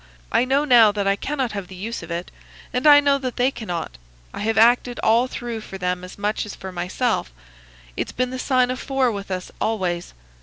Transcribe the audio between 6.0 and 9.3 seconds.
as much as for myself. It's been the sign of four with